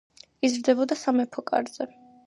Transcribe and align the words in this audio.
იზრდებოდა 0.49 0.99
სამეფო 1.03 1.47
კარზე. 1.53 1.93